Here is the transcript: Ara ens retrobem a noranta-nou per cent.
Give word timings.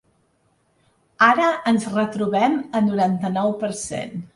Ara 1.27 1.51
ens 1.75 1.87
retrobem 1.95 2.59
a 2.83 2.87
noranta-nou 2.91 3.59
per 3.67 3.75
cent. 3.89 4.23